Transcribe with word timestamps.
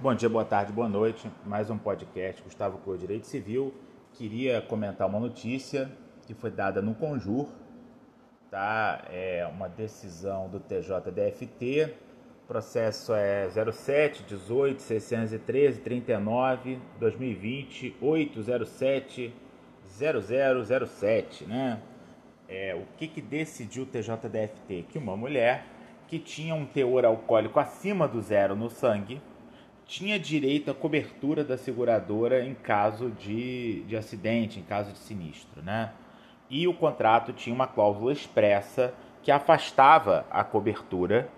Bom 0.00 0.14
dia, 0.14 0.28
boa 0.28 0.44
tarde, 0.44 0.72
boa 0.72 0.88
noite. 0.88 1.28
Mais 1.44 1.70
um 1.70 1.76
podcast 1.76 2.40
Gustavo 2.40 2.78
Cor 2.78 2.96
Direito 2.96 3.26
Civil. 3.26 3.74
Queria 4.12 4.62
comentar 4.62 5.08
uma 5.08 5.18
notícia 5.18 5.90
que 6.24 6.34
foi 6.34 6.52
dada 6.52 6.80
no 6.80 6.94
Conjur, 6.94 7.48
tá? 8.48 9.04
É 9.10 9.44
uma 9.52 9.68
decisão 9.68 10.48
do 10.48 10.60
TJDFT. 10.60 11.96
O 12.44 12.46
processo 12.46 13.12
é 13.12 13.48
07 13.50 14.22
18 14.22 14.80
613 14.80 15.80
39 15.80 16.78
2020 17.00 17.96
807 18.00 19.34
0007, 19.88 21.44
né? 21.44 21.82
É, 22.48 22.72
o 22.72 22.84
que, 22.96 23.08
que 23.08 23.20
decidiu 23.20 23.82
o 23.82 23.86
TJDFT? 23.86 24.84
Que 24.90 24.96
uma 24.96 25.16
mulher 25.16 25.66
que 26.06 26.20
tinha 26.20 26.54
um 26.54 26.64
teor 26.64 27.04
alcoólico 27.04 27.58
acima 27.58 28.06
do 28.06 28.22
zero 28.22 28.54
no 28.54 28.70
sangue 28.70 29.20
tinha 29.88 30.18
direito 30.18 30.70
à 30.70 30.74
cobertura 30.74 31.42
da 31.42 31.56
seguradora 31.56 32.44
em 32.44 32.54
caso 32.54 33.10
de, 33.10 33.80
de 33.84 33.96
acidente, 33.96 34.60
em 34.60 34.62
caso 34.62 34.92
de 34.92 34.98
sinistro, 34.98 35.62
né? 35.62 35.92
E 36.50 36.68
o 36.68 36.74
contrato 36.74 37.32
tinha 37.32 37.54
uma 37.54 37.66
cláusula 37.66 38.12
expressa 38.12 38.94
que 39.22 39.30
afastava 39.30 40.26
a 40.30 40.44
cobertura 40.44 41.30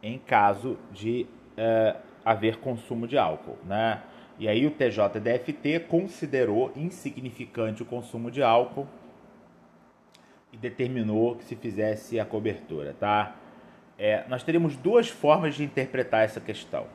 em 0.00 0.18
caso 0.18 0.78
de 0.92 1.26
uh, 1.58 1.98
haver 2.24 2.58
consumo 2.58 3.08
de 3.08 3.18
álcool, 3.18 3.58
né? 3.64 4.00
E 4.38 4.48
aí 4.48 4.64
o 4.64 4.70
TJDFT 4.70 5.80
considerou 5.88 6.72
insignificante 6.76 7.82
o 7.82 7.86
consumo 7.86 8.30
de 8.30 8.40
álcool 8.42 8.86
e 10.52 10.56
determinou 10.56 11.34
que 11.34 11.44
se 11.44 11.56
fizesse 11.56 12.20
a 12.20 12.24
cobertura, 12.24 12.94
tá? 12.98 13.34
É, 13.98 14.24
nós 14.28 14.44
teríamos 14.44 14.76
duas 14.76 15.08
formas 15.08 15.56
de 15.56 15.64
interpretar 15.64 16.24
essa 16.24 16.40
questão. 16.40 16.86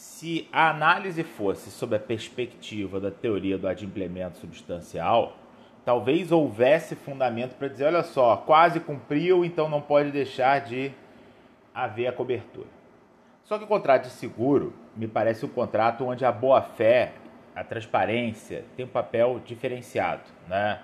Se 0.00 0.48
a 0.50 0.70
análise 0.70 1.22
fosse 1.22 1.70
sob 1.70 1.94
a 1.94 1.98
perspectiva 1.98 2.98
da 2.98 3.10
teoria 3.10 3.58
do 3.58 3.68
adimplemento 3.68 4.38
substancial, 4.38 5.36
talvez 5.84 6.32
houvesse 6.32 6.96
fundamento 6.96 7.54
para 7.56 7.68
dizer: 7.68 7.84
olha 7.84 8.02
só, 8.02 8.34
quase 8.38 8.80
cumpriu, 8.80 9.44
então 9.44 9.68
não 9.68 9.82
pode 9.82 10.10
deixar 10.10 10.62
de 10.62 10.90
haver 11.74 12.06
a 12.06 12.12
cobertura. 12.14 12.66
Só 13.44 13.58
que 13.58 13.64
o 13.64 13.66
contrato 13.66 14.04
de 14.04 14.12
seguro 14.12 14.72
me 14.96 15.06
parece 15.06 15.44
um 15.44 15.50
contrato 15.50 16.06
onde 16.06 16.24
a 16.24 16.32
boa-fé, 16.32 17.12
a 17.54 17.62
transparência, 17.62 18.64
tem 18.78 18.86
um 18.86 18.88
papel 18.88 19.38
diferenciado, 19.44 20.22
né? 20.48 20.80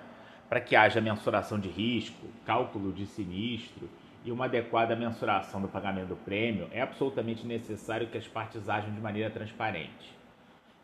Para 0.47 0.61
que 0.61 0.75
haja 0.75 1.01
mensuração 1.01 1.59
de 1.59 1.69
risco, 1.69 2.27
cálculo 2.45 2.93
de 2.93 3.07
sinistro 3.07 3.89
e 4.23 4.31
uma 4.31 4.45
adequada 4.45 4.95
mensuração 4.95 5.61
do 5.61 5.67
pagamento 5.67 6.07
do 6.07 6.15
prêmio, 6.15 6.67
é 6.71 6.81
absolutamente 6.81 7.45
necessário 7.45 8.07
que 8.07 8.17
as 8.17 8.27
partes 8.27 8.67
ajam 8.67 8.93
de 8.93 8.99
maneira 8.99 9.29
transparente. 9.29 10.17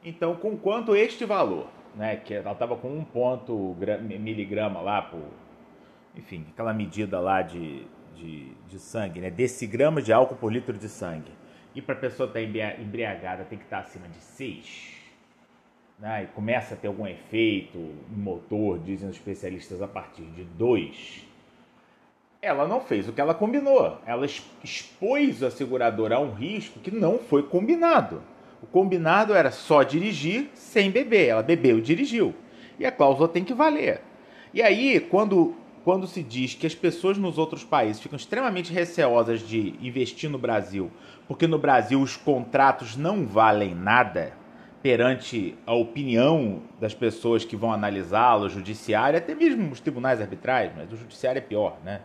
Então, 0.04 0.36
com 0.36 0.58
quanto 0.58 0.96
este 0.96 1.26
valor, 1.26 1.68
né, 1.96 2.18
que 2.18 2.34
ela 2.34 2.52
estava 2.52 2.76
com 2.76 2.90
um 2.90 3.04
ponto 3.04 3.76
miligrama 4.02 4.82
lá 4.82 5.02
por, 5.02 5.24
enfim, 6.16 6.46
aquela 6.52 6.74
medida 6.74 7.20
lá 7.20 7.42
de, 7.42 7.86
de, 8.16 8.52
de 8.68 8.80
sangue, 8.80 9.20
né, 9.20 9.30
decigramas 9.30 10.04
de 10.04 10.12
álcool 10.12 10.36
por 10.36 10.52
litro 10.52 10.78
de 10.78 10.90
sangue, 10.90 11.32
e 11.76 11.82
para 11.82 11.96
a 11.96 11.98
pessoa 11.98 12.28
estar 12.28 12.40
tá 12.40 12.82
embriagada 12.82 13.44
tem 13.46 13.58
que 13.58 13.64
estar 13.64 13.78
tá 13.78 13.84
acima 13.84 14.08
de 14.08 14.18
6, 14.18 14.94
né, 16.00 16.24
e 16.24 16.28
começa 16.28 16.74
a 16.76 16.78
ter 16.78 16.88
algum 16.88 17.08
efeito 17.08 17.78
no 17.78 18.18
motor, 18.18 18.80
dizem 18.80 19.10
os 19.10 19.16
especialistas, 19.16 19.82
a 19.82 19.88
partir 19.88 20.24
de 20.24 20.44
2, 20.44 21.33
ela 22.44 22.68
não 22.68 22.82
fez 22.82 23.08
o 23.08 23.14
que 23.14 23.22
ela 23.22 23.34
combinou. 23.34 23.98
Ela 24.06 24.28
expôs 24.62 25.42
a 25.42 25.50
seguradora 25.50 26.18
a 26.18 26.20
um 26.20 26.34
risco 26.34 26.82
que 26.82 26.92
não 26.92 27.18
foi 27.18 27.44
combinado. 27.44 28.22
O 28.62 28.68
combinado 28.68 29.34
era 29.34 29.50
só 29.50 29.82
dirigir 29.82 30.50
sem 30.54 30.92
beber. 30.92 31.30
Ela 31.30 31.42
bebeu 31.42 31.80
e 31.80 31.82
dirigiu. 31.82 32.36
E 32.78 32.86
a 32.86 32.92
cláusula 32.92 33.30
tem 33.30 33.46
que 33.46 33.54
valer. 33.54 34.02
E 34.54 34.62
aí, 34.62 35.00
quando, 35.00 35.56
quando 35.86 36.06
se 36.06 36.22
diz 36.22 36.54
que 36.54 36.68
as 36.68 36.76
pessoas 36.76 37.18
nos 37.18 37.38
outros 37.38 37.64
países 37.64 38.02
ficam 38.02 38.18
extremamente 38.18 38.74
receosas 38.74 39.40
de 39.40 39.76
investir 39.82 40.30
no 40.30 40.38
Brasil, 40.38 40.92
porque 41.28 41.48
no 41.48 41.58
Brasil 41.58 42.02
os 42.02 42.18
contratos 42.18 42.98
não 42.98 43.26
valem 43.26 43.74
nada 43.74 44.34
perante 44.82 45.56
a 45.66 45.74
opinião 45.74 46.62
das 46.78 46.94
pessoas 46.94 47.46
que 47.46 47.56
vão 47.56 47.72
analisá-lo, 47.72 48.48
o 48.48 48.50
judiciário, 48.50 49.18
até 49.18 49.34
mesmo 49.34 49.72
os 49.72 49.80
tribunais 49.80 50.20
arbitrais, 50.20 50.74
mas 50.76 50.92
o 50.92 50.98
judiciário 50.98 51.40
é 51.40 51.42
pior, 51.42 51.78
né? 51.86 52.02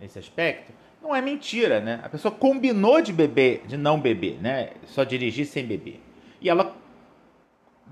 Nesse 0.00 0.18
aspecto, 0.18 0.72
não 1.02 1.14
é 1.14 1.20
mentira, 1.20 1.80
né? 1.80 2.00
A 2.02 2.08
pessoa 2.08 2.32
combinou 2.32 3.00
de 3.00 3.12
beber, 3.12 3.62
de 3.66 3.76
não 3.76 4.00
beber, 4.00 4.38
né? 4.40 4.70
Só 4.86 5.04
dirigir 5.04 5.46
sem 5.46 5.64
beber. 5.64 6.00
E 6.40 6.48
ela 6.48 6.74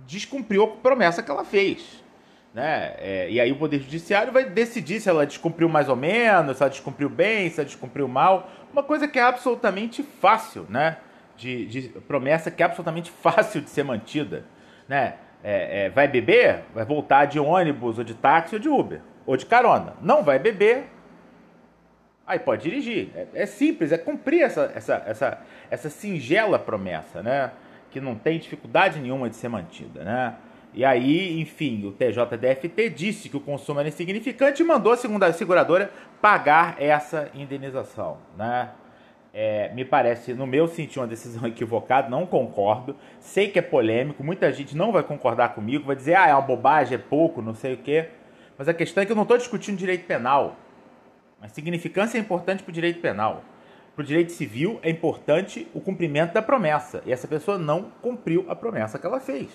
descumpriu 0.06 0.64
a 0.64 0.68
promessa 0.68 1.22
que 1.22 1.30
ela 1.30 1.44
fez. 1.44 2.02
Né? 2.52 2.94
É, 2.98 3.30
e 3.30 3.40
aí 3.40 3.52
o 3.52 3.56
Poder 3.56 3.78
Judiciário 3.80 4.32
vai 4.32 4.44
decidir 4.44 5.00
se 5.00 5.08
ela 5.08 5.26
descumpriu 5.26 5.68
mais 5.68 5.88
ou 5.88 5.96
menos, 5.96 6.56
se 6.56 6.62
ela 6.62 6.70
descumpriu 6.70 7.08
bem, 7.08 7.50
se 7.50 7.60
ela 7.60 7.66
descumpriu 7.66 8.08
mal. 8.08 8.50
Uma 8.72 8.82
coisa 8.82 9.06
que 9.06 9.18
é 9.18 9.22
absolutamente 9.22 10.02
fácil, 10.02 10.66
né? 10.68 10.98
De, 11.36 11.66
de 11.66 11.88
promessa 12.00 12.50
que 12.50 12.62
é 12.62 12.66
absolutamente 12.66 13.10
fácil 13.22 13.60
de 13.60 13.70
ser 13.70 13.84
mantida. 13.84 14.44
Né? 14.88 15.14
É, 15.42 15.84
é, 15.84 15.90
vai 15.90 16.08
beber, 16.08 16.64
vai 16.74 16.84
voltar 16.84 17.26
de 17.26 17.38
ônibus, 17.38 17.98
ou 17.98 18.04
de 18.04 18.14
táxi, 18.14 18.56
ou 18.56 18.60
de 18.60 18.68
Uber, 18.68 19.00
ou 19.24 19.36
de 19.36 19.46
carona. 19.46 19.94
Não 20.02 20.22
vai 20.22 20.38
beber, 20.38 20.90
Aí 22.28 22.38
pode 22.38 22.62
dirigir. 22.62 23.08
É, 23.14 23.26
é, 23.32 23.46
simples, 23.46 23.90
é 23.90 23.96
cumprir 23.96 24.42
essa, 24.42 24.70
essa, 24.74 25.02
essa, 25.06 25.38
essa 25.70 25.88
singela 25.88 26.58
promessa, 26.58 27.22
né? 27.22 27.52
Que 27.90 28.02
não 28.02 28.14
tem 28.14 28.38
dificuldade 28.38 29.00
nenhuma 29.00 29.30
de 29.30 29.36
ser 29.36 29.48
mantida, 29.48 30.04
né? 30.04 30.34
E 30.74 30.84
aí, 30.84 31.40
enfim, 31.40 31.86
o 31.86 31.92
TJDFT 31.92 32.90
disse 32.90 33.30
que 33.30 33.36
o 33.38 33.40
consumo 33.40 33.80
era 33.80 33.88
insignificante 33.88 34.62
e 34.62 34.64
mandou 34.64 34.92
a 34.92 34.96
segunda 34.98 35.32
seguradora 35.32 35.90
pagar 36.20 36.76
essa 36.78 37.30
indenização, 37.34 38.18
né? 38.36 38.68
É, 39.32 39.72
me 39.72 39.84
parece, 39.84 40.34
no 40.34 40.46
meu 40.46 40.68
sentido, 40.68 41.00
uma 41.00 41.06
decisão 41.06 41.46
equivocada, 41.48 42.10
não 42.10 42.26
concordo. 42.26 42.94
Sei 43.20 43.48
que 43.48 43.58
é 43.58 43.62
polêmico, 43.62 44.22
muita 44.22 44.52
gente 44.52 44.76
não 44.76 44.92
vai 44.92 45.02
concordar 45.02 45.54
comigo, 45.54 45.86
vai 45.86 45.96
dizer, 45.96 46.14
ah, 46.14 46.28
é 46.28 46.34
uma 46.34 46.42
bobagem, 46.42 46.96
é 46.96 46.98
pouco, 46.98 47.40
não 47.40 47.54
sei 47.54 47.72
o 47.72 47.78
quê. 47.78 48.10
Mas 48.58 48.68
a 48.68 48.74
questão 48.74 49.02
é 49.02 49.06
que 49.06 49.12
eu 49.12 49.16
não 49.16 49.22
estou 49.22 49.38
discutindo 49.38 49.78
direito 49.78 50.04
penal. 50.04 50.56
A 51.40 51.48
significância 51.48 52.18
é 52.18 52.20
importante 52.20 52.62
para 52.62 52.70
o 52.70 52.74
direito 52.74 53.00
penal. 53.00 53.44
Para 53.94 54.02
o 54.02 54.06
direito 54.06 54.32
civil 54.32 54.78
é 54.82 54.90
importante 54.90 55.66
o 55.74 55.80
cumprimento 55.80 56.32
da 56.32 56.42
promessa. 56.42 57.02
E 57.06 57.12
essa 57.12 57.26
pessoa 57.26 57.58
não 57.58 57.90
cumpriu 58.02 58.44
a 58.48 58.54
promessa 58.56 58.98
que 58.98 59.06
ela 59.06 59.20
fez. 59.20 59.48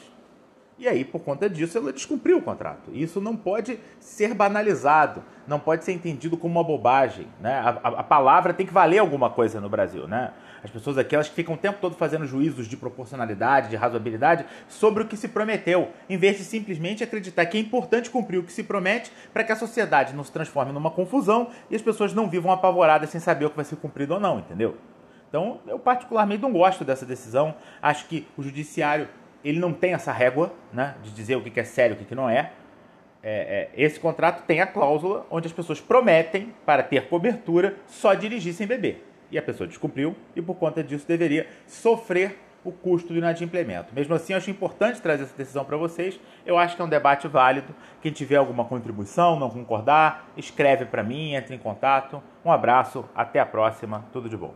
E 0.77 0.87
aí, 0.87 1.05
por 1.05 1.21
conta 1.21 1.49
disso, 1.49 1.77
ela 1.77 1.93
descumpriu 1.93 2.39
o 2.39 2.41
contrato. 2.41 2.91
Isso 2.91 3.21
não 3.21 3.35
pode 3.35 3.79
ser 3.99 4.33
banalizado, 4.33 5.23
não 5.47 5.59
pode 5.59 5.85
ser 5.85 5.93
entendido 5.93 6.35
como 6.35 6.59
uma 6.59 6.63
bobagem. 6.63 7.27
Né? 7.39 7.53
A, 7.53 7.69
a, 7.69 7.87
a, 7.99 8.03
palavra 8.03 8.53
tem 8.53 8.65
que 8.65 8.73
valer 8.73 8.97
alguma 8.97 9.29
coisa 9.29 9.61
no 9.61 9.69
Brasil. 9.69 10.07
Né? 10.07 10.33
As 10.63 10.71
pessoas 10.71 10.97
aqui 10.97 11.13
elas 11.13 11.27
ficam 11.27 11.55
o 11.55 11.57
tempo 11.57 11.79
todo 11.81 11.95
fazendo 11.95 12.25
juízos 12.25 12.67
de 12.67 12.77
proporcionalidade, 12.77 13.69
de 13.69 13.75
razoabilidade 13.75 14.45
sobre 14.67 15.03
o 15.03 15.07
que 15.07 15.17
se 15.17 15.27
prometeu, 15.27 15.89
em 16.09 16.17
vez 16.17 16.37
de 16.37 16.43
simplesmente 16.43 17.03
acreditar 17.03 17.45
que 17.45 17.57
é 17.57 17.59
importante 17.59 18.09
cumprir 18.09 18.37
o 18.37 18.43
que 18.43 18.51
se 18.51 18.63
promete 18.63 19.11
para 19.33 19.43
que 19.43 19.51
a 19.51 19.55
sociedade 19.55 20.13
não 20.13 20.23
se 20.23 20.31
transforme 20.31 20.71
numa 20.71 20.89
confusão 20.89 21.49
e 21.69 21.75
as 21.75 21.81
pessoas 21.81 22.13
não 22.13 22.29
vivam 22.29 22.51
apavoradas 22.51 23.09
sem 23.09 23.19
saber 23.19 23.45
o 23.45 23.49
que 23.49 23.55
vai 23.57 23.65
ser 23.65 23.75
cumprido 23.75 24.13
ou 24.13 24.19
não, 24.19 24.39
entendeu? 24.39 24.77
Então, 25.27 25.59
eu 25.67 25.79
particularmente 25.79 26.41
não 26.41 26.53
gosto 26.53 26.85
dessa 26.85 27.05
decisão. 27.05 27.55
Acho 27.81 28.07
que 28.07 28.27
o 28.37 28.43
judiciário 28.43 29.09
ele 29.43 29.59
não 29.59 29.73
tem 29.73 29.93
essa 29.93 30.11
régua 30.11 30.53
né, 30.71 30.95
de 31.03 31.11
dizer 31.11 31.35
o 31.35 31.41
que 31.41 31.59
é 31.59 31.63
sério 31.63 31.97
e 31.99 32.03
o 32.03 32.05
que 32.05 32.15
não 32.15 32.29
é. 32.29 32.51
É, 33.21 33.69
é. 33.75 33.83
Esse 33.83 33.99
contrato 33.99 34.43
tem 34.45 34.61
a 34.61 34.67
cláusula 34.67 35.25
onde 35.29 35.47
as 35.47 35.53
pessoas 35.53 35.81
prometem, 35.81 36.53
para 36.65 36.83
ter 36.83 37.07
cobertura, 37.07 37.75
só 37.87 38.13
dirigir 38.13 38.53
sem 38.53 38.67
beber. 38.67 39.12
E 39.33 39.37
a 39.39 39.41
pessoa 39.41 39.67
descumpriu 39.67 40.15
e, 40.35 40.41
por 40.43 40.53
conta 40.53 40.83
disso, 40.83 41.07
deveria 41.07 41.47
sofrer 41.65 42.37
o 42.63 42.71
custo 42.71 43.11
do 43.11 43.17
inadimplemento. 43.17 43.91
Mesmo 43.91 44.13
assim, 44.13 44.31
acho 44.31 44.51
importante 44.51 45.01
trazer 45.01 45.23
essa 45.23 45.35
decisão 45.35 45.65
para 45.65 45.75
vocês. 45.75 46.19
Eu 46.45 46.55
acho 46.55 46.75
que 46.75 46.81
é 46.83 46.85
um 46.85 46.89
debate 46.89 47.27
válido. 47.27 47.73
Quem 47.99 48.11
tiver 48.11 48.35
alguma 48.35 48.63
contribuição, 48.63 49.39
não 49.39 49.49
concordar, 49.49 50.29
escreve 50.37 50.85
para 50.85 51.01
mim, 51.01 51.33
entre 51.33 51.55
em 51.55 51.57
contato. 51.57 52.21
Um 52.45 52.51
abraço, 52.51 53.03
até 53.15 53.39
a 53.39 53.45
próxima, 53.45 54.05
tudo 54.13 54.29
de 54.29 54.37
bom. 54.37 54.53